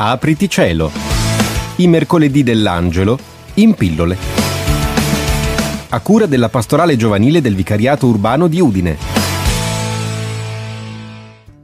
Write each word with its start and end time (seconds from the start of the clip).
Apriti 0.00 0.48
cielo. 0.48 0.92
I 1.78 1.88
mercoledì 1.88 2.44
dell'angelo 2.44 3.18
in 3.54 3.74
pillole. 3.74 4.16
A 5.88 6.00
cura 6.00 6.26
della 6.26 6.48
pastorale 6.48 6.96
giovanile 6.96 7.40
del 7.40 7.56
Vicariato 7.56 8.06
Urbano 8.06 8.46
di 8.46 8.60
Udine. 8.60 8.96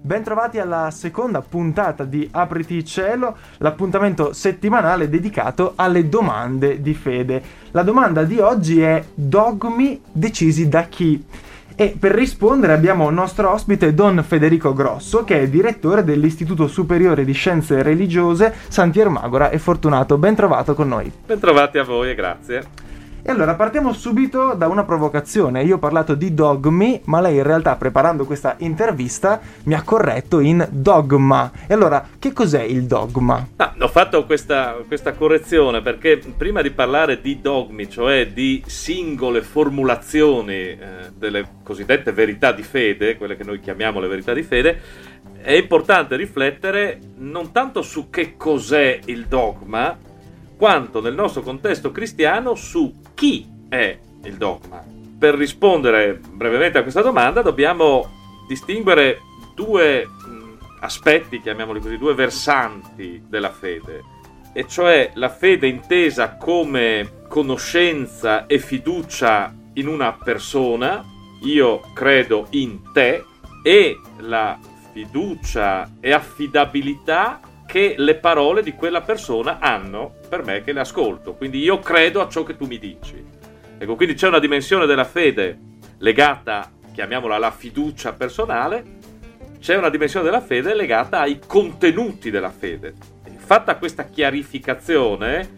Bentrovati 0.01 0.59
alla 0.59 0.91
seconda 0.91 1.43
puntata 1.43 2.03
di 2.03 2.29
Apriti 2.33 2.85
cielo, 2.85 3.37
l'appuntamento 3.59 4.33
settimanale 4.33 5.09
dedicato 5.09 5.75
alle 5.77 6.09
domande 6.09 6.83
di 6.83 6.93
fede. 6.93 7.41
La 7.71 7.85
domanda 7.85 8.25
di 8.25 8.41
oggi 8.41 8.81
è 8.81 9.05
dogmi 9.15 10.01
decisi 10.11 10.69
da 10.69 10.83
chi? 10.89 11.25
E 11.77 11.97
per 11.99 12.13
rispondere 12.13 12.73
abbiamo 12.73 13.09
il 13.09 13.15
nostro 13.15 13.51
ospite 13.51 13.95
Don 13.95 14.23
Federico 14.27 14.73
Grosso, 14.73 15.25
che 15.25 15.41
è 15.41 15.49
direttore 15.49 16.05
dell'Istituto 16.05 16.69
Superiore 16.69 17.25
di 17.25 17.33
Scienze 17.33 17.83
Religiose 17.83 18.55
Santi 18.69 19.01
Ermagora 19.01 19.51
e 19.51 19.59
Fortunato. 19.59 20.17
Ben 20.17 20.37
trovato 20.37 20.75
con 20.75 20.87
noi. 20.87 21.11
Bentrovati 21.27 21.79
a 21.79 21.85
voi 21.85 22.11
e 22.11 22.15
grazie. 22.15 22.84
E 23.27 23.31
allora 23.31 23.55
partiamo 23.55 23.95
subito 23.95 24.53
da 24.53 24.69
una 24.69 24.85
provocazione. 24.85 25.65
Io 25.65 25.77
ho 25.77 25.79
parlato 25.79 26.15
di 26.15 26.35
dogmi, 26.35 27.01
ma 27.05 27.23
lei 27.23 27.37
in 27.37 27.43
realtà 27.43 27.75
preparando 27.77 28.27
questa 28.27 28.57
intervista 28.59 29.41
mi 29.63 29.73
ha 29.73 29.81
corretto 29.83 30.41
in 30.41 30.69
dogma. 30.71 31.51
E 31.67 31.73
allora, 31.73 32.07
che 32.19 32.35
cos'è 32.35 32.61
il 32.61 32.85
dogma? 32.85 33.49
Ah, 33.57 33.75
ho 33.79 33.89
fatto 33.89 34.27
questa, 34.27 34.77
questa 34.87 35.15
correzione 35.15 35.81
perché 35.81 36.21
prima 36.37 36.61
di 36.61 36.71
parlare 36.71 37.23
di 37.23 37.41
dogmi, 37.41 37.89
cioè 37.89 38.27
di 38.27 38.63
singole 38.67 39.41
formulazioni 39.41 40.53
eh, 40.53 40.79
delle 41.17 41.47
cosiddette 41.63 42.13
verità 42.13 42.53
di 42.53 42.63
fede, 42.63 43.17
quelle 43.17 43.39
che 43.39 43.45
noi 43.45 43.59
chiamiamo 43.59 44.01
le 44.01 44.09
verità 44.09 44.35
di 44.35 44.43
fede, 44.43 44.79
è 45.41 45.53
importante 45.53 46.15
riflettere 46.17 46.99
non 47.17 47.53
tanto 47.53 47.81
su 47.81 48.11
che 48.11 48.37
cos'è 48.37 48.99
il 49.07 49.25
dogma, 49.29 50.13
quanto 50.65 51.03
nel 51.03 51.13
nostro 51.13 51.43
contesto 51.43 51.93
cristiano 51.93 52.55
su 52.55 52.91
chi 53.13 53.47
è 53.69 53.99
il 54.23 54.37
dogma. 54.39 54.83
Per 55.19 55.35
rispondere 55.35 56.19
brevemente 56.19 56.79
a 56.79 56.83
questa 56.83 57.03
domanda 57.03 57.43
dobbiamo 57.43 58.09
distinguere 58.49 59.19
due 59.55 60.09
aspetti, 60.81 61.43
chiamiamoli 61.43 61.81
così, 61.81 61.99
due 61.99 62.15
versanti 62.15 63.23
della 63.29 63.51
fede, 63.51 64.05
e 64.55 64.67
cioè 64.67 65.11
la 65.17 65.29
fede 65.29 65.67
intesa 65.67 66.39
come 66.39 67.25
conoscenza 67.29 68.47
e 68.47 68.59
fiducia 68.59 69.55
in 69.75 69.87
una 69.87 70.15
persona, 70.15 71.05
io 71.43 71.81
credo 71.93 72.47
in 72.53 72.91
te, 72.95 73.23
e 73.63 74.01
la 74.21 74.59
fiducia 74.95 75.91
e 76.01 76.11
affidabilità 76.11 77.39
che 77.67 77.95
le 77.97 78.15
parole 78.17 78.63
di 78.63 78.73
quella 78.73 79.01
persona 79.01 79.59
hanno 79.59 80.15
per 80.29 80.45
me 80.45 80.63
che 80.63 80.73
le 80.73 80.81
ascolto. 80.81 81.35
Quindi 81.35 81.59
io 81.59 81.79
credo 81.79 82.21
a 82.21 82.29
ciò 82.29 82.43
che 82.43 82.57
tu 82.57 82.67
mi 82.67 82.79
dici. 82.79 83.23
Ecco, 83.79 83.97
quindi 83.97 84.15
c'è 84.15 84.29
una 84.29 84.39
dimensione 84.39 84.87
della 84.87 85.05
fede 85.05 85.59
legata, 85.99 86.71
chiamiamola 86.93 87.39
la 87.39 87.51
fiducia 87.51 88.13
personale, 88.13 88.85
c'è 89.61 89.77
una 89.77 89.89
dimensione 89.89 90.25
della 90.25 90.41
fede 90.41 90.75
legata 90.75 91.21
ai 91.21 91.41
contenuti 91.45 92.31
della 92.31 92.51
fede. 92.51 92.95
Fatta 93.37 93.77
questa 93.77 94.05
chiarificazione, 94.05 95.49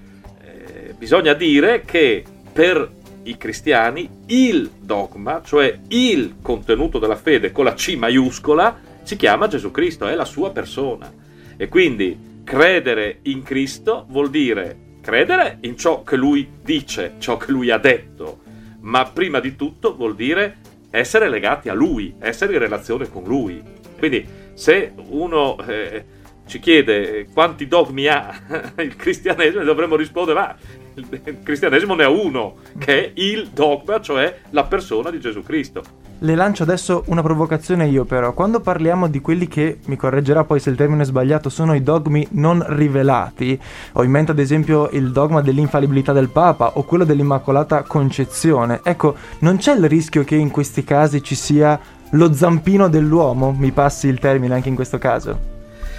eh, 0.43 0.95
bisogna 0.97 1.34
dire 1.34 1.83
che 1.83 2.25
per 2.53 2.91
i 3.25 3.37
cristiani 3.37 4.09
il 4.27 4.71
dogma, 4.81 5.43
cioè 5.45 5.79
il 5.89 6.37
contenuto 6.41 6.99
della 6.99 7.17
fede 7.17 7.53
con 7.53 7.65
la 7.65 7.75
C 7.75 7.97
maiuscola, 7.97 8.79
si 9.03 9.17
chiama 9.17 9.49
Gesù 9.49 9.71
Cristo, 9.71 10.07
è 10.07 10.15
la 10.15 10.25
sua 10.25 10.51
persona. 10.51 11.12
E 11.57 11.69
quindi 11.69 12.41
credere 12.45 13.19
in 13.23 13.43
Cristo 13.43 14.07
vuol 14.09 14.31
dire 14.31 14.85
credere 15.01 15.59
in 15.61 15.77
ciò 15.77 16.03
che 16.03 16.17
lui 16.17 16.49
dice, 16.62 17.15
ciò 17.19 17.37
che 17.37 17.53
lui 17.53 17.71
ha 17.71 17.78
detto, 17.78 18.41
ma 18.81 19.05
prima 19.05 19.39
di 19.39 19.55
tutto 19.55 19.94
vuol 19.94 20.17
dire 20.17 20.56
essere 20.91 21.28
legati 21.28 21.69
a 21.69 21.75
lui, 21.75 22.15
essere 22.19 22.55
in 22.55 22.59
relazione 22.59 23.09
con 23.09 23.22
lui. 23.22 23.62
Quindi 23.97 24.27
se 24.55 24.93
uno 24.97 25.56
eh, 25.65 26.05
ci 26.47 26.59
chiede 26.59 27.28
quanti 27.33 27.69
dogmi 27.69 28.09
ha 28.09 28.73
il 28.78 28.97
cristianesimo, 28.97 29.62
dovremmo 29.62 29.94
rispondere, 29.94 30.38
ma 30.38 30.56
il 30.94 31.38
cristianesimo 31.43 31.94
ne 31.94 32.05
ha 32.05 32.09
uno, 32.09 32.56
che 32.78 33.05
è 33.05 33.11
il 33.15 33.50
dogma, 33.50 34.00
cioè 34.00 34.41
la 34.50 34.65
persona 34.65 35.11
di 35.11 35.21
Gesù 35.21 35.43
Cristo. 35.43 35.83
Le 36.21 36.34
lancio 36.34 36.62
adesso 36.62 37.04
una 37.09 37.21
provocazione 37.21 37.88
io 37.88 38.06
però, 38.06 38.32
quando 38.32 38.60
parliamo 38.60 39.06
di 39.06 39.21
quelli 39.21 39.49
che, 39.49 39.81
mi 39.84 39.97
correggerà 39.97 40.44
poi 40.44 40.60
se 40.60 40.71
il 40.71 40.77
termine 40.77 41.03
è 41.03 41.04
sbagliato, 41.04 41.50
sono 41.50 41.75
i 41.75 41.82
dogmi 41.82 42.27
non 42.31 42.65
rivelati, 42.66 43.60
ho 43.93 44.03
in 44.03 44.10
mente 44.10 44.31
ad 44.31 44.38
esempio 44.38 44.88
il 44.93 45.12
dogma 45.12 45.43
dell'infallibilità 45.43 46.15
del 46.15 46.31
Papa 46.31 46.72
o 46.75 46.84
quello 46.84 47.05
dell'Immacolata 47.05 47.82
Concezione, 47.82 48.81
ecco, 48.82 49.15
non 49.41 49.59
c'è 49.59 49.75
il 49.75 49.87
rischio 49.88 50.25
che 50.25 50.37
in 50.37 50.50
questi 50.50 50.84
casi 50.84 51.22
ci 51.22 51.34
sia 51.34 51.78
lo 52.10 52.32
zampino 52.32 52.88
dell'uomo, 52.88 53.53
mi 53.53 53.71
passi 53.71 54.09
il 54.09 54.19
termine 54.19 54.55
anche 54.55 54.71
in 54.71 54.75
questo 54.75 54.97
caso? 54.97 55.56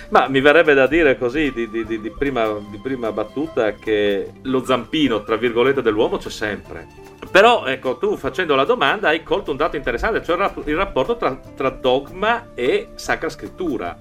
Ma 0.09 0.27
mi 0.29 0.39
verrebbe 0.39 0.73
da 0.73 0.87
dire 0.87 1.17
così 1.17 1.51
di, 1.51 1.69
di, 1.69 1.85
di, 1.85 2.11
prima, 2.17 2.53
di, 2.69 2.77
prima, 2.77 3.11
battuta 3.11 3.73
che 3.73 4.31
lo 4.43 4.63
zampino, 4.63 5.23
tra 5.23 5.35
virgolette, 5.35 5.81
dell'uomo 5.81 6.17
c'è 6.17 6.29
sempre. 6.29 6.87
Però, 7.29 7.65
ecco, 7.65 7.97
tu 7.97 8.15
facendo 8.15 8.55
la 8.55 8.63
domanda 8.63 9.09
hai 9.09 9.21
colto 9.21 9.51
un 9.51 9.57
dato 9.57 9.75
interessante, 9.75 10.23
cioè 10.23 10.51
il 10.65 10.75
rapporto 10.75 11.17
tra, 11.17 11.37
tra 11.55 11.69
dogma 11.69 12.51
e 12.53 12.89
sacra 12.95 13.27
scrittura. 13.27 13.97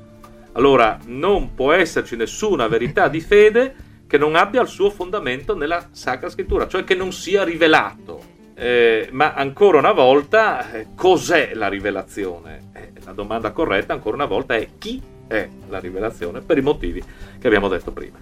Allora, 0.53 0.99
non 1.07 1.55
può 1.55 1.73
esserci 1.73 2.15
nessuna 2.15 2.69
verità 2.69 3.09
di 3.09 3.21
fede 3.21 3.75
che 4.07 4.17
non 4.17 4.37
abbia 4.37 4.63
il 4.63 4.69
suo 4.69 4.91
fondamento 4.91 5.57
nella 5.57 5.89
sacra 5.91 6.31
scrittura, 6.31 6.69
cioè 6.69 6.85
che 6.85 6.95
non 6.95 7.13
sia 7.13 7.43
rivelato. 7.43 8.35
Eh, 8.55 9.09
ma 9.11 9.35
ancora 9.35 9.79
una 9.79 9.93
volta, 9.93 10.73
eh, 10.73 10.87
cos'è 10.95 11.51
la 11.55 11.69
rivelazione? 11.69 12.71
Eh, 12.73 12.93
la 13.05 13.13
domanda 13.13 13.51
corretta, 13.51 13.93
ancora 13.93 14.17
una 14.17 14.25
volta, 14.25 14.55
è 14.55 14.69
chi 14.79 15.03
è 15.27 15.49
la 15.69 15.79
rivelazione 15.79 16.41
per 16.41 16.59
i 16.59 16.63
motivi 16.63 17.03
che 17.39 17.47
abbiamo 17.47 17.69
detto 17.69 17.93
prima. 17.93 18.19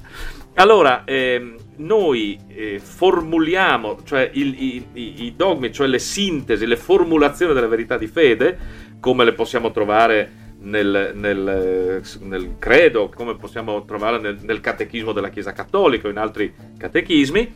Allora, 0.55 1.05
ehm, 1.05 1.57
noi 1.77 2.39
eh, 2.49 2.79
formuliamo, 2.79 4.03
cioè 4.05 4.31
il, 4.35 4.63
i, 4.63 4.87
i, 5.25 5.35
dogmi, 5.37 5.73
cioè 5.73 5.87
le 5.87 5.99
sintesi, 5.99 6.67
le 6.67 6.77
formulazioni 6.77 7.53
della 7.53 7.67
verità 7.67 7.99
di 7.99 8.07
fede, 8.07 8.57
come 9.01 9.25
le 9.25 9.33
possiamo 9.33 9.71
trovare 9.71 10.43
nel, 10.61 11.13
nel, 11.15 12.03
nel 12.21 12.55
credo, 12.59 13.11
come 13.15 13.37
possiamo 13.37 13.85
trovarle 13.85 14.19
nel, 14.21 14.39
nel, 14.43 14.61
catechismo 14.61 15.13
della 15.13 15.29
Chiesa 15.29 15.53
Cattolica 15.53 16.07
o 16.07 16.11
in 16.11 16.19
altri 16.19 16.55
catechismi, 16.79 17.53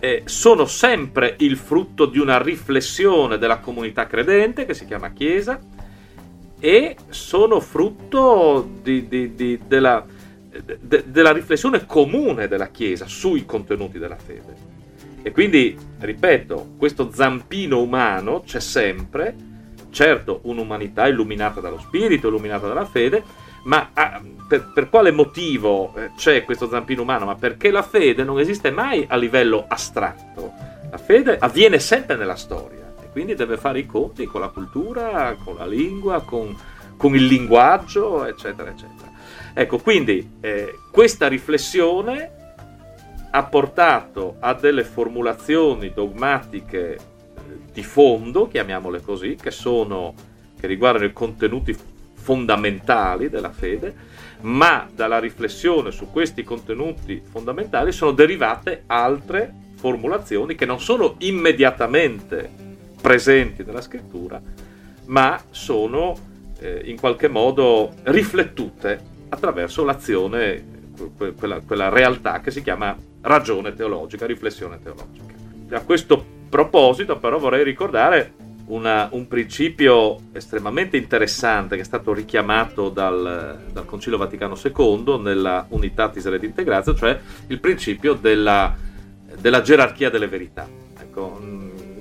eh, 0.00 0.22
sono 0.26 0.66
sempre 0.66 1.36
il 1.38 1.56
frutto 1.56 2.04
di 2.06 2.18
una 2.18 2.40
riflessione 2.42 3.38
della 3.38 3.60
comunità 3.60 4.06
credente 4.06 4.66
che 4.66 4.74
si 4.74 4.84
chiama 4.84 5.12
Chiesa 5.12 5.58
e 6.64 6.96
sono 7.10 7.60
frutto 7.60 8.66
di, 8.80 9.06
di, 9.06 9.34
di, 9.34 9.60
della, 9.66 10.02
de, 10.80 11.04
della 11.04 11.30
riflessione 11.30 11.84
comune 11.84 12.48
della 12.48 12.68
Chiesa 12.68 13.06
sui 13.06 13.44
contenuti 13.44 13.98
della 13.98 14.16
fede. 14.16 14.56
E 15.20 15.30
quindi, 15.30 15.76
ripeto, 15.98 16.76
questo 16.78 17.10
zampino 17.12 17.82
umano 17.82 18.44
c'è 18.46 18.60
sempre, 18.60 19.36
certo 19.90 20.40
un'umanità 20.44 21.06
illuminata 21.06 21.60
dallo 21.60 21.78
Spirito, 21.78 22.28
illuminata 22.28 22.66
dalla 22.66 22.86
fede, 22.86 23.22
ma 23.64 23.90
ah, 23.92 24.22
per, 24.48 24.70
per, 24.72 24.88
quale 24.88 25.10
motivo 25.10 25.94
eh, 25.96 26.12
c'è 26.16 26.44
questo 26.44 26.66
zampino 26.66 27.02
umano? 27.02 27.26
Ma 27.26 27.34
perché 27.34 27.70
la 27.70 27.82
fede 27.82 28.24
non 28.24 28.40
esiste 28.40 28.70
mai 28.70 29.04
a 29.06 29.16
livello 29.16 29.66
astratto, 29.68 30.50
la 30.90 30.96
fede 30.96 31.36
avviene 31.36 31.78
sempre 31.78 32.16
nella 32.16 32.36
storia 32.36 32.83
quindi 33.14 33.36
deve 33.36 33.56
fare 33.56 33.78
i 33.78 33.86
conti 33.86 34.26
con 34.26 34.40
la 34.40 34.48
cultura, 34.48 35.36
con 35.44 35.54
la 35.54 35.66
lingua, 35.66 36.22
con, 36.22 36.52
con 36.96 37.14
il 37.14 37.26
linguaggio, 37.26 38.24
eccetera, 38.24 38.70
eccetera. 38.70 39.08
Ecco, 39.54 39.78
quindi 39.78 40.38
eh, 40.40 40.80
questa 40.90 41.28
riflessione 41.28 42.32
ha 43.30 43.44
portato 43.44 44.34
a 44.40 44.52
delle 44.54 44.82
formulazioni 44.82 45.92
dogmatiche 45.92 46.94
eh, 46.94 47.00
di 47.72 47.84
fondo, 47.84 48.48
chiamiamole 48.48 49.00
così, 49.00 49.36
che, 49.40 49.52
sono, 49.52 50.12
che 50.58 50.66
riguardano 50.66 51.04
i 51.04 51.12
contenuti 51.12 51.76
fondamentali 52.14 53.28
della 53.28 53.52
fede, 53.52 53.94
ma 54.40 54.88
dalla 54.92 55.20
riflessione 55.20 55.92
su 55.92 56.10
questi 56.10 56.42
contenuti 56.42 57.22
fondamentali 57.24 57.92
sono 57.92 58.10
derivate 58.10 58.82
altre 58.86 59.54
formulazioni 59.76 60.56
che 60.56 60.66
non 60.66 60.80
sono 60.80 61.14
immediatamente 61.18 62.64
presenti 63.04 63.62
nella 63.64 63.82
scrittura, 63.82 64.40
ma 65.08 65.38
sono 65.50 66.16
eh, 66.58 66.84
in 66.86 66.98
qualche 66.98 67.28
modo 67.28 67.92
riflettute 68.04 68.98
attraverso 69.28 69.84
l'azione, 69.84 70.64
quella, 71.36 71.60
quella 71.60 71.90
realtà 71.90 72.40
che 72.40 72.50
si 72.50 72.62
chiama 72.62 72.96
ragione 73.20 73.74
teologica, 73.74 74.24
riflessione 74.24 74.78
teologica. 74.82 75.34
A 75.76 75.82
questo 75.82 76.24
proposito 76.48 77.18
però 77.18 77.38
vorrei 77.38 77.62
ricordare 77.62 78.32
una, 78.68 79.10
un 79.12 79.28
principio 79.28 80.20
estremamente 80.32 80.96
interessante 80.96 81.76
che 81.76 81.82
è 81.82 81.84
stato 81.84 82.14
richiamato 82.14 82.88
dal, 82.88 83.64
dal 83.70 83.84
Concilio 83.84 84.16
Vaticano 84.16 84.56
II 84.56 85.18
nella 85.20 85.66
Unitatis 85.68 86.26
Red 86.26 86.42
Integratio, 86.42 86.94
cioè 86.94 87.20
il 87.48 87.60
principio 87.60 88.14
della, 88.14 88.74
della 89.38 89.60
gerarchia 89.60 90.08
delle 90.08 90.26
verità. 90.26 90.66
Ecco, 90.98 91.38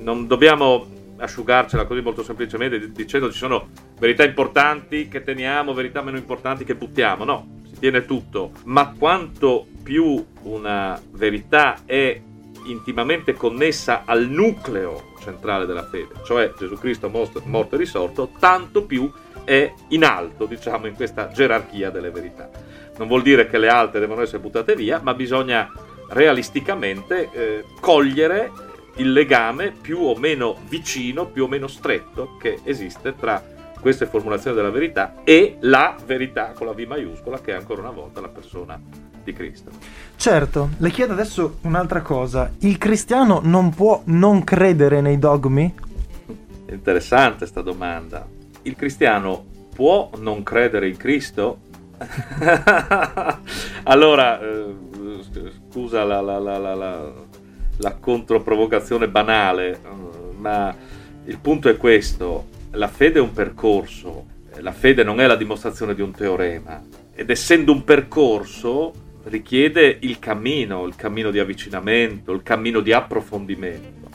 non 0.03 0.27
dobbiamo 0.27 0.92
asciugarcela 1.23 1.85
così 1.85 2.01
molto 2.01 2.23
semplicemente 2.23 2.91
dicendo 2.91 3.31
ci 3.31 3.37
sono 3.37 3.69
verità 3.99 4.23
importanti 4.23 5.07
che 5.07 5.23
teniamo, 5.23 5.73
verità 5.73 6.01
meno 6.01 6.17
importanti 6.17 6.63
che 6.63 6.75
buttiamo, 6.75 7.23
no, 7.23 7.61
si 7.63 7.79
tiene 7.79 8.05
tutto, 8.05 8.51
ma 8.65 8.93
quanto 8.97 9.65
più 9.83 10.23
una 10.43 10.99
verità 11.11 11.79
è 11.85 12.19
intimamente 12.65 13.33
connessa 13.33 14.03
al 14.05 14.27
nucleo 14.27 15.11
centrale 15.19 15.65
della 15.65 15.85
fede, 15.85 16.13
cioè 16.25 16.53
Gesù 16.57 16.77
Cristo 16.77 17.09
morto 17.09 17.75
e 17.75 17.77
risorto, 17.77 18.31
tanto 18.39 18.83
più 18.83 19.11
è 19.43 19.73
in 19.89 20.03
alto, 20.03 20.45
diciamo, 20.45 20.87
in 20.87 20.95
questa 20.95 21.29
gerarchia 21.29 21.89
delle 21.89 22.11
verità. 22.11 22.49
Non 22.97 23.07
vuol 23.07 23.21
dire 23.21 23.47
che 23.47 23.57
le 23.57 23.69
altre 23.69 23.99
devono 23.99 24.21
essere 24.21 24.39
buttate 24.39 24.75
via, 24.75 24.99
ma 25.01 25.13
bisogna 25.13 25.69
realisticamente 26.09 27.29
eh, 27.31 27.65
cogliere 27.79 28.51
il 28.95 29.11
legame 29.11 29.71
più 29.71 29.99
o 29.99 30.15
meno 30.15 30.57
vicino, 30.67 31.25
più 31.25 31.45
o 31.45 31.47
meno 31.47 31.67
stretto 31.67 32.37
che 32.37 32.59
esiste 32.63 33.15
tra 33.15 33.43
queste 33.79 34.05
formulazioni 34.05 34.55
della 34.55 34.69
verità 34.69 35.15
e 35.23 35.57
la 35.61 35.95
verità 36.05 36.53
con 36.55 36.67
la 36.67 36.73
V 36.73 36.79
maiuscola 36.87 37.41
che 37.41 37.51
è 37.51 37.55
ancora 37.55 37.81
una 37.81 37.91
volta 37.91 38.21
la 38.21 38.29
persona 38.29 38.79
di 39.23 39.33
Cristo. 39.33 39.71
Certo, 40.15 40.69
le 40.77 40.89
chiedo 40.89 41.13
adesso 41.13 41.57
un'altra 41.61 42.01
cosa. 42.01 42.51
Il 42.59 42.77
cristiano 42.77 43.41
non 43.43 43.73
può 43.73 44.01
non 44.05 44.43
credere 44.43 45.01
nei 45.01 45.19
dogmi? 45.19 45.73
Interessante 46.69 47.39
questa 47.39 47.61
domanda. 47.61 48.25
Il 48.63 48.75
cristiano 48.75 49.45
può 49.75 50.09
non 50.17 50.43
credere 50.43 50.87
in 50.87 50.97
Cristo? 50.97 51.59
allora, 53.83 54.41
eh, 54.41 54.75
scusa 55.69 56.03
la, 56.03 56.21
la, 56.21 56.39
la, 56.39 56.57
la, 56.57 57.13
la 57.77 57.95
controprovocazione 57.95 59.07
banale, 59.09 59.79
ma 60.37 60.75
il 61.25 61.39
punto 61.39 61.69
è 61.69 61.77
questo. 61.77 62.47
La 62.71 62.87
fede 62.87 63.19
è 63.19 63.21
un 63.21 63.33
percorso, 63.33 64.25
la 64.59 64.71
fede 64.71 65.03
non 65.03 65.19
è 65.19 65.27
la 65.27 65.35
dimostrazione 65.35 65.93
di 65.93 66.01
un 66.01 66.11
teorema 66.11 66.81
ed 67.15 67.29
essendo 67.29 67.71
un 67.71 67.83
percorso 67.83 68.93
richiede 69.25 69.97
il 70.01 70.19
cammino, 70.19 70.85
il 70.85 70.95
cammino 70.95 71.31
di 71.31 71.39
avvicinamento, 71.39 72.31
il 72.31 72.43
cammino 72.43 72.81
di 72.81 72.91
approfondimento. 72.91 74.09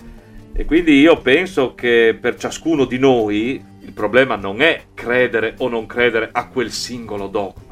E 0.53 0.65
quindi 0.65 0.99
io 0.99 1.21
penso 1.21 1.75
che 1.75 2.19
per 2.21 2.37
ciascuno 2.37 2.85
di 2.85 2.99
noi 2.99 3.65
il 3.81 3.93
problema 3.93 4.35
non 4.35 4.61
è 4.61 4.83
credere 4.93 5.55
o 5.59 5.69
non 5.69 5.87
credere 5.87 6.29
a 6.33 6.49
quel 6.49 6.73
singolo 6.73 7.29
dogma. 7.29 7.68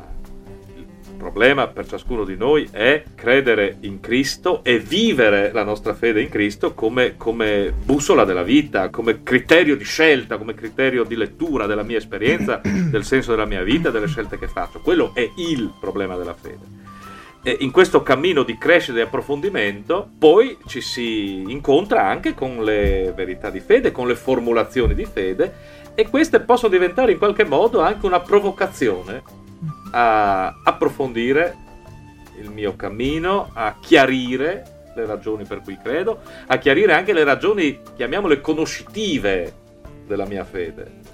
Il 1.17 1.23
problema 1.23 1.67
per 1.67 1.89
ciascuno 1.89 2.25
di 2.25 2.37
noi 2.37 2.69
è 2.71 3.03
credere 3.15 3.79
in 3.81 4.01
Cristo 4.01 4.63
e 4.63 4.79
vivere 4.79 5.51
la 5.51 5.65
nostra 5.65 5.95
fede 5.95 6.21
in 6.21 6.29
Cristo 6.29 6.75
come, 6.75 7.17
come 7.17 7.73
bussola 7.73 8.25
della 8.25 8.43
vita, 8.43 8.91
come 8.91 9.23
criterio 9.23 9.77
di 9.77 9.83
scelta, 9.83 10.37
come 10.37 10.53
criterio 10.53 11.05
di 11.05 11.17
lettura 11.17 11.65
della 11.65 11.83
mia 11.83 11.97
esperienza, 11.97 12.61
del 12.63 13.03
senso 13.03 13.31
della 13.31 13.47
mia 13.47 13.63
vita, 13.63 13.89
delle 13.89 14.09
scelte 14.09 14.39
che 14.39 14.47
faccio. 14.47 14.81
Quello 14.81 15.13
è 15.15 15.27
il 15.39 15.73
problema 15.81 16.17
della 16.17 16.35
fede 16.35 16.85
in 17.61 17.71
questo 17.71 18.03
cammino 18.03 18.43
di 18.43 18.59
crescita 18.59 18.99
e 18.99 19.03
approfondimento 19.03 20.11
poi 20.19 20.59
ci 20.67 20.81
si 20.81 21.45
incontra 21.47 22.05
anche 22.05 22.35
con 22.35 22.65
le 22.65 23.13
verità 23.15 23.51
di 23.51 23.61
fede, 23.61 23.93
con 23.93 24.09
le 24.09 24.17
formulazioni 24.17 24.95
di 24.95 25.05
fede 25.05 25.55
e 25.95 26.09
queste 26.09 26.41
possono 26.41 26.73
diventare 26.73 27.13
in 27.13 27.19
qualche 27.19 27.45
modo 27.45 27.81
anche 27.81 28.05
una 28.05 28.19
provocazione 28.19 29.45
a 29.99 30.59
approfondire 30.63 31.57
il 32.39 32.51
mio 32.51 32.77
cammino, 32.77 33.51
a 33.55 33.77
chiarire 33.81 34.91
le 34.95 35.07
ragioni 35.07 35.45
per 35.45 35.63
cui 35.63 35.79
credo, 35.83 36.21
a 36.47 36.59
chiarire 36.59 36.93
anche 36.93 37.15
le 37.15 37.25
ragioni, 37.25 37.81
chiamiamole 37.97 38.43
conoscitive 38.43 39.55
della 40.07 40.27
mia 40.27 40.45
fede. 40.45 41.05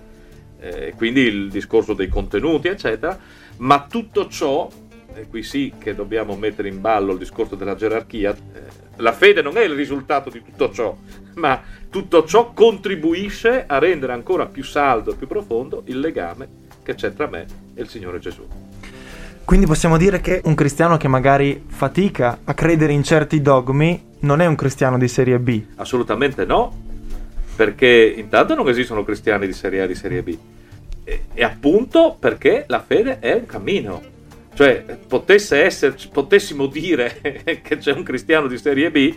Eh, 0.58 0.94
quindi 0.96 1.20
il 1.20 1.48
discorso 1.48 1.94
dei 1.94 2.08
contenuti, 2.08 2.66
eccetera, 2.66 3.16
ma 3.58 3.86
tutto 3.88 4.26
ciò 4.26 4.68
e 5.14 5.28
qui 5.28 5.42
sì 5.42 5.74
che 5.78 5.94
dobbiamo 5.94 6.34
mettere 6.36 6.68
in 6.68 6.80
ballo 6.80 7.12
il 7.12 7.18
discorso 7.18 7.54
della 7.54 7.74
gerarchia, 7.74 8.34
eh, 8.34 8.60
la 8.96 9.12
fede 9.12 9.42
non 9.42 9.58
è 9.58 9.62
il 9.62 9.74
risultato 9.74 10.30
di 10.30 10.42
tutto 10.42 10.72
ciò, 10.72 10.96
ma 11.34 11.62
tutto 11.88 12.24
ciò 12.24 12.52
contribuisce 12.52 13.64
a 13.66 13.78
rendere 13.78 14.12
ancora 14.12 14.46
più 14.46 14.64
saldo 14.64 15.12
e 15.12 15.16
più 15.16 15.26
profondo 15.26 15.82
il 15.86 16.00
legame 16.00 16.48
che 16.82 16.94
c'è 16.94 17.12
tra 17.12 17.28
me 17.28 17.46
e 17.74 17.82
il 17.82 17.88
Signore 17.88 18.18
Gesù. 18.18 18.71
Quindi 19.44 19.66
possiamo 19.66 19.96
dire 19.96 20.20
che 20.20 20.40
un 20.44 20.54
cristiano 20.54 20.96
che 20.96 21.08
magari 21.08 21.64
fatica 21.66 22.38
a 22.44 22.54
credere 22.54 22.92
in 22.92 23.02
certi 23.02 23.42
dogmi 23.42 24.10
non 24.20 24.40
è 24.40 24.46
un 24.46 24.54
cristiano 24.54 24.96
di 24.98 25.08
serie 25.08 25.38
B? 25.38 25.62
Assolutamente 25.76 26.44
no, 26.44 26.72
perché 27.56 28.14
intanto 28.16 28.54
non 28.54 28.68
esistono 28.68 29.04
cristiani 29.04 29.46
di 29.46 29.52
serie 29.52 29.80
A 29.80 29.84
e 29.84 29.88
di 29.88 29.94
serie 29.94 30.22
B. 30.22 30.36
E, 31.04 31.24
e 31.34 31.44
appunto 31.44 32.16
perché 32.18 32.64
la 32.68 32.80
fede 32.80 33.18
è 33.18 33.34
un 33.34 33.46
cammino, 33.46 34.02
cioè, 34.54 34.84
essere, 35.50 35.96
potessimo 36.12 36.66
dire 36.66 37.20
che 37.62 37.78
c'è 37.78 37.92
un 37.92 38.02
cristiano 38.02 38.46
di 38.46 38.58
serie 38.58 38.90
B, 38.90 39.14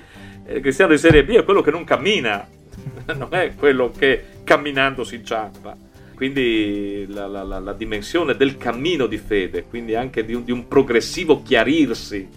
il 0.48 0.62
cristiano 0.62 0.92
di 0.92 0.98
serie 0.98 1.24
B 1.24 1.32
è 1.32 1.44
quello 1.44 1.62
che 1.62 1.72
non 1.72 1.84
cammina, 1.84 2.48
non 3.16 3.30
è 3.32 3.54
quello 3.56 3.92
che 3.96 4.24
camminando 4.44 5.04
si 5.04 5.16
inciampa. 5.16 5.85
Quindi 6.16 7.06
la, 7.10 7.28
la, 7.28 7.44
la, 7.44 7.74
dimensione 7.74 8.36
del 8.36 8.58
cammino 8.58 9.06
di 9.06 9.18
fede, 9.18 9.66
quindi 9.66 9.96
anche 9.96 10.24
di 10.24 10.34
un, 10.34 10.46
di 10.46 10.52
un 10.52 10.68
progressivo 10.68 11.44
chiarirsi 11.44 12.28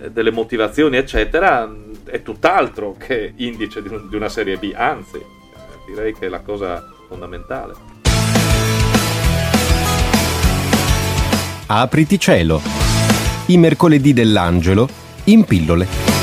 eh, 0.00 0.10
delle 0.10 0.30
motivazioni, 0.30 0.96
eccetera, 0.96 1.70
è 2.04 2.22
tutt'altro 2.22 2.96
che 2.98 3.34
indice 3.36 3.82
di, 3.82 3.88
un, 3.88 4.08
di 4.08 4.16
una 4.16 4.30
serie 4.30 4.56
B, 4.56 4.72
anzi, 4.74 5.20
direi 5.86 6.14
che 6.14 6.26
è 6.26 6.28
la 6.28 6.40
cosa 6.40 6.82
fondamentale. 7.06 7.74
Apriti 11.66 12.18
cielo. 12.18 12.60
I 13.46 13.58
mercoledì 13.58 14.12
dell'angelo 14.12 14.88
in 15.24 15.44
pillole. 15.44 16.15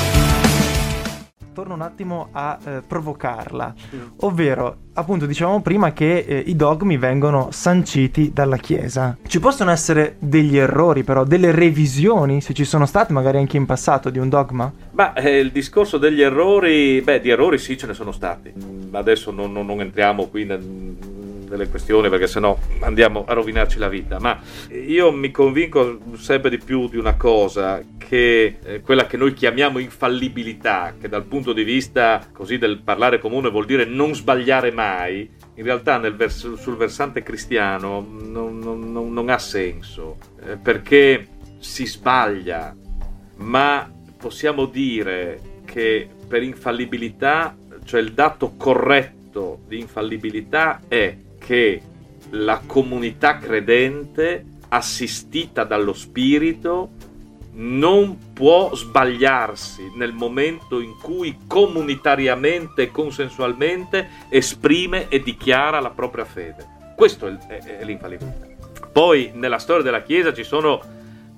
Attimo 1.84 2.30
a 2.32 2.58
eh, 2.64 2.82
provocarla, 2.88 3.74
ovvero 4.22 4.78
appunto 4.94 5.26
dicevamo 5.26 5.62
prima 5.62 5.92
che 5.92 6.20
eh, 6.20 6.44
i 6.46 6.56
dogmi 6.56 6.98
vengono 6.98 7.50
sanciti 7.52 8.32
dalla 8.32 8.56
Chiesa. 8.56 9.18
Ci 9.28 9.40
possono 9.42 9.70
essere 9.70 10.16
degli 10.20 10.58
errori 10.58 11.04
però, 11.04 11.26
delle 11.26 11.52
revisioni, 11.52 12.40
se 12.40 12.54
ci 12.54 12.64
sono 12.64 12.86
state 12.86 13.12
magari 13.12 13.38
anche 13.38 13.58
in 13.58 13.66
passato, 13.66 14.10
di 14.10 14.18
un 14.18 14.30
dogma? 14.30 14.72
Ma 14.92 15.14
eh, 15.14 15.40
il 15.40 15.52
discorso 15.52 15.98
degli 15.98 16.22
errori, 16.22 17.02
beh 17.02 17.20
di 17.20 17.30
errori 17.30 17.58
sì 17.58 17.78
ce 17.78 17.88
ne 17.88 17.94
sono 17.94 18.14
stati, 18.14 18.54
adesso 18.92 19.32
non, 19.32 19.52
non, 19.52 19.66
non 19.66 19.82
entriamo 19.82 20.28
qui 20.28 20.46
nel 20.46 20.62
delle 21.54 21.70
questioni 21.70 22.10
perché 22.10 22.26
sennò 22.26 22.58
andiamo 22.80 23.26
a 23.28 23.34
rovinarci 23.34 23.78
la 23.78 23.88
vita, 23.88 24.20
ma 24.20 24.40
io 24.70 25.12
mi 25.12 25.30
convinco 25.30 26.00
sempre 26.16 26.50
di 26.50 26.58
più 26.58 26.90
di 26.90 26.98
una 26.98 27.16
cosa 27.16 27.82
che 27.98 28.58
eh, 28.64 28.82
quella 28.82 29.06
che 29.06 29.18
noi 29.18 29.34
chiamiamo 29.34 29.78
infallibilità, 29.78 30.96
che 31.00 31.08
dal 31.08 31.26
punto 31.26 31.54
di 31.54 31.64
vista 31.64 32.28
così 32.32 32.58
del 32.58 32.80
parlare 32.80 33.20
comune 33.20 33.52
vuol 33.52 33.66
dire 33.66 33.86
non 33.86 34.16
sbagliare 34.16 34.72
mai, 34.72 35.30
in 35.56 35.64
realtà 35.64 36.00
vers- 36.00 36.54
sul 36.56 36.76
versante 36.76 37.22
cristiano 37.22 38.06
non, 38.10 38.58
non, 38.58 39.14
non 39.14 39.30
ha 39.30 39.38
senso, 39.38 40.18
eh, 40.44 40.58
perché 40.58 41.28
si 41.60 41.86
sbaglia, 41.86 42.76
ma 43.38 43.92
possiamo 44.18 44.66
dire 44.66 45.40
che 45.66 46.10
per 46.28 46.42
infallibilità, 46.42 47.56
cioè 47.86 48.02
il 48.02 48.14
dato 48.14 48.54
corretto 48.58 49.62
di 49.68 49.80
infallibilità 49.80 50.82
è 50.88 51.16
che 51.46 51.82
la 52.32 52.62
comunità 52.66 53.38
credente, 53.38 54.46
assistita 54.70 55.64
dallo 55.64 55.94
Spirito, 55.94 56.90
non 57.56 58.34
può 58.34 58.74
sbagliarsi 58.74 59.92
nel 59.96 60.14
momento 60.14 60.80
in 60.80 60.96
cui 61.00 61.38
comunitariamente 61.46 62.84
e 62.84 62.92
consensualmente 62.92 64.10
esprime 64.30 65.08
e 65.10 65.22
dichiara 65.22 65.80
la 65.80 65.92
propria 65.92 66.26
fede. 66.26 66.66
Questo 66.96 67.28
è, 67.28 67.84
l'infallibilità. 67.84 68.48
Poi 68.92 69.32
nella 69.36 69.60
storia 69.60 69.84
della 69.84 70.02
Chiesa 70.02 70.34
ci 70.34 70.44
sono, 70.44 70.82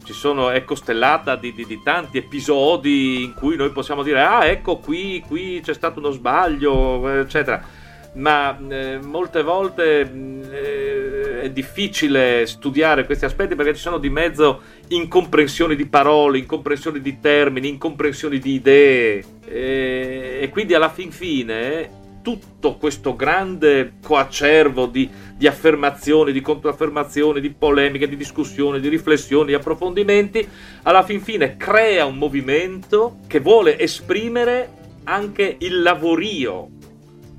ci 0.03 0.13
sono 0.13 0.50
è 0.51 0.63
costellata 0.63 1.35
di, 1.35 1.51
di, 1.53 1.65
di, 1.65 1.81
tanti 1.83 2.17
episodi 2.17 3.24
in 3.24 3.33
cui 3.33 3.57
noi 3.57 3.71
possiamo 3.71 4.03
dire 4.03 4.21
ah 4.21 4.45
ecco 4.45 4.77
qui, 4.77 5.21
qui 5.27 5.59
c'è 5.62 5.74
stato 5.74 6.00
uno 6.00 6.12
sbaglio, 6.12 7.09
eccetera 7.09 7.83
ma 8.15 8.57
eh, 8.69 9.00
molte 9.01 9.43
volte 9.43 10.00
eh, 10.01 11.41
è 11.41 11.50
difficile 11.51 12.45
studiare 12.45 13.05
questi 13.05 13.25
aspetti 13.25 13.55
perché 13.55 13.75
ci 13.75 13.81
sono 13.81 13.98
di 13.98 14.10
mezzo 14.10 14.62
incomprensioni 14.89 15.75
di 15.75 15.86
parole, 15.86 16.38
incomprensioni 16.38 17.01
di 17.01 17.19
termini, 17.19 17.69
incomprensioni 17.69 18.39
di 18.39 18.53
idee. 18.53 19.24
E, 19.45 20.39
e 20.41 20.50
quindi 20.50 20.74
alla 20.74 20.89
fin 20.89 21.12
fine 21.12 22.03
tutto 22.25 22.77
questo 22.77 23.15
grande 23.15 23.98
coacervo 24.01 24.88
di, 24.88 25.07
di 25.38 25.45
affermazioni, 25.45 26.31
di 26.31 26.41
controaffermazioni, 26.41 27.39
di 27.39 27.51
polemiche, 27.51 28.10
di 28.10 28.17
discussioni, 28.17 28.79
di 28.79 28.88
riflessioni, 28.88 29.50
di 29.50 29.53
approfondimenti, 29.53 30.48
alla 30.81 31.03
fin 31.03 31.22
fine 31.22 31.55
crea 31.55 32.05
un 32.05 32.17
movimento 32.17 33.17
che 33.27 33.39
vuole 33.39 33.77
esprimere 33.77 34.69
anche 35.03 35.57
il 35.60 35.84
lavorio 35.84 36.69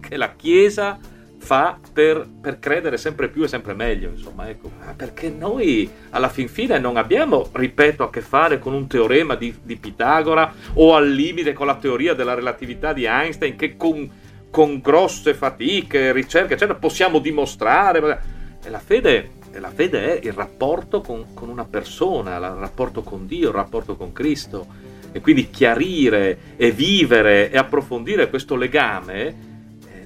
che 0.06 0.16
la 0.16 0.34
Chiesa 0.34 0.98
fa 1.38 1.78
per, 1.92 2.26
per, 2.40 2.58
credere 2.58 2.96
sempre 2.96 3.28
più 3.28 3.44
e 3.44 3.48
sempre 3.48 3.74
meglio, 3.74 4.08
insomma, 4.08 4.48
ecco. 4.48 4.70
Perché 4.96 5.28
noi 5.30 5.88
alla 6.10 6.28
fin 6.28 6.48
fine 6.48 6.78
non 6.78 6.96
abbiamo, 6.96 7.48
ripeto, 7.52 8.02
a 8.02 8.10
che 8.10 8.20
fare 8.20 8.58
con 8.58 8.72
un 8.72 8.86
teorema 8.86 9.34
di, 9.34 9.54
di 9.62 9.76
Pitagora 9.76 10.52
o 10.74 10.94
al 10.94 11.08
limite 11.08 11.52
con 11.52 11.66
la 11.66 11.76
teoria 11.76 12.14
della 12.14 12.34
relatività 12.34 12.92
di 12.92 13.04
Einstein 13.04 13.56
che 13.56 13.76
con, 13.76 14.10
con 14.50 14.80
grosse 14.80 15.34
fatiche, 15.34 16.12
ricerche, 16.12 16.54
eccetera, 16.54 16.78
possiamo 16.78 17.18
dimostrare. 17.18 18.34
E 18.64 18.70
la 18.70 18.80
fede, 18.80 19.30
e 19.52 19.60
la 19.60 19.70
fede 19.70 20.18
è 20.18 20.26
il 20.26 20.32
rapporto 20.32 21.00
con, 21.00 21.26
con 21.32 21.48
una 21.48 21.64
persona, 21.64 22.36
il 22.36 22.42
rapporto 22.42 23.02
con 23.02 23.26
Dio, 23.26 23.48
il 23.48 23.54
rapporto 23.54 23.96
con 23.96 24.12
Cristo. 24.12 24.66
E 25.12 25.20
quindi 25.20 25.48
chiarire 25.48 26.38
e 26.56 26.72
vivere 26.72 27.50
e 27.50 27.56
approfondire 27.56 28.28
questo 28.28 28.56
legame 28.56 29.45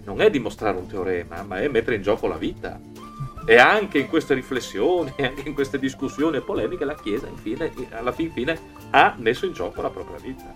non 0.04 0.20
è 0.20 0.30
dimostrare 0.30 0.76
un 0.76 0.86
teorema, 0.86 1.42
ma 1.42 1.60
è 1.60 1.68
mettere 1.68 1.96
in 1.96 2.02
gioco 2.02 2.26
la 2.26 2.36
vita. 2.36 2.78
E 3.44 3.56
anche 3.56 3.98
in 3.98 4.08
queste 4.08 4.34
riflessioni, 4.34 5.12
anche 5.18 5.48
in 5.48 5.54
queste 5.54 5.78
discussioni 5.78 6.36
e 6.36 6.40
polemiche, 6.40 6.84
la 6.84 6.94
Chiesa, 6.94 7.26
infine, 7.26 7.72
alla 7.90 8.12
fin 8.12 8.30
fine, 8.30 8.58
ha 8.90 9.14
messo 9.18 9.46
in 9.46 9.52
gioco 9.52 9.82
la 9.82 9.90
propria 9.90 10.18
vita. 10.22 10.54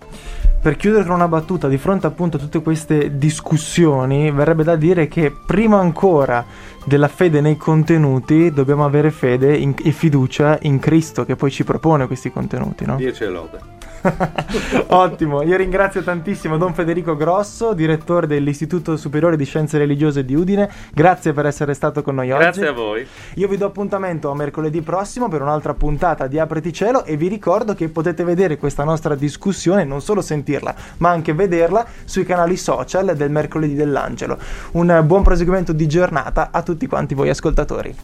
Per 0.61 0.77
chiudere 0.77 1.05
con 1.05 1.15
una 1.15 1.29
battuta, 1.29 1.69
di 1.69 1.77
fronte 1.77 2.07
appunto 2.07 2.37
a 2.37 2.41
tutte 2.41 2.63
queste 2.63 3.19
discussioni, 3.19 4.31
verrebbe 4.31 4.65
da 4.65 4.77
dire 4.77 5.09
che 5.09 5.31
prima 5.47 5.79
ancora 5.79 6.45
della 6.85 7.09
fede 7.09 7.41
nei 7.41 7.57
contenuti, 7.57 8.51
dobbiamo 8.51 8.85
avere 8.85 9.11
fede 9.11 9.57
in, 9.57 9.75
e 9.83 9.93
fiducia 9.93 10.59
in 10.63 10.79
Cristo 10.79 11.25
che 11.25 11.37
poi 11.37 11.51
ci 11.51 11.65
propone 11.65 12.07
questi 12.07 12.31
contenuti, 12.31 12.87
no? 12.87 12.97
Dio 12.97 13.13
ce 13.13 13.27
lode. 13.27 13.74
Ottimo, 14.89 15.43
io 15.43 15.57
ringrazio 15.57 16.03
tantissimo 16.03 16.57
Don 16.57 16.75
Federico 16.75 17.17
Grosso, 17.17 17.73
direttore 17.73 18.27
dell'Istituto 18.27 18.97
Superiore 18.97 19.37
di 19.37 19.45
Scienze 19.45 19.79
Religiose 19.79 20.25
di 20.25 20.35
Udine. 20.35 20.71
Grazie 20.93 21.33
per 21.33 21.47
essere 21.47 21.75
stato 21.75 22.03
con 22.03 22.17
noi 22.17 22.29
Grazie 22.29 22.47
oggi. 22.47 22.59
Grazie 22.59 22.73
a 22.73 22.85
voi. 22.85 23.07
Io 23.35 23.49
vi 23.49 23.57
do 23.57 23.67
appuntamento 23.67 24.31
a 24.31 24.35
mercoledì 24.35 24.83
prossimo 24.83 25.29
per 25.29 25.43
un'altra 25.43 25.75
puntata 25.75 26.27
di 26.27 26.39
Apriti 26.39 26.73
Cielo 26.73 27.05
e 27.05 27.17
vi 27.17 27.29
ricordo 27.29 27.75
che 27.75 27.89
potete 27.89 28.25
vedere 28.25 28.59
questa 28.59 28.85
nostra 28.85 29.15
discussione, 29.15 29.85
non 29.85 30.01
solo 30.01 30.21
sentirla, 30.21 30.75
ma 30.99 31.11
anche 31.11 31.33
vederla 31.33 31.87
sui 32.05 32.25
canali 32.25 32.57
social 32.57 33.17
del 33.17 33.31
mercoledì 33.31 33.75
dell'Angelo. 33.75 34.39
Un 34.73 35.03
buon 35.05 35.23
proseguimento 35.23 35.73
di 35.73 35.87
giornata 35.89 36.51
a 36.53 36.63
tutti 36.63 36.87
quanti 36.87 37.15
voi 37.15 37.31
ascoltatori. 37.31 37.95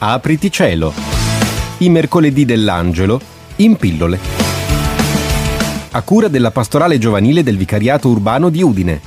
Apriti 0.00 0.50
Cielo 0.50 1.07
i 1.78 1.88
mercoledì 1.88 2.44
dell'Angelo 2.44 3.18
in 3.56 3.74
pillole. 3.76 4.18
A 5.90 6.02
cura 6.02 6.28
della 6.28 6.50
pastorale 6.50 6.98
giovanile 6.98 7.42
del 7.42 7.56
Vicariato 7.56 8.08
Urbano 8.08 8.50
di 8.50 8.62
Udine. 8.62 9.00